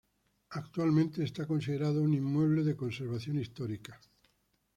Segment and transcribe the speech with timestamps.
[0.49, 3.99] Actualmente es considerado un Inmueble de Conservación Histórica.